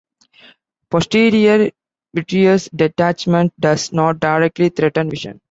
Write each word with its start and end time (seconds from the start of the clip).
Posterior 0.89 1.69
vitreous 2.15 2.67
detachment 2.75 3.53
does 3.59 3.93
not 3.93 4.19
directly 4.19 4.69
threaten 4.69 5.11
vision. 5.11 5.39